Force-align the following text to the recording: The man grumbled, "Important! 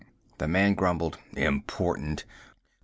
The 0.39 0.47
man 0.47 0.73
grumbled, 0.73 1.19
"Important! 1.37 2.25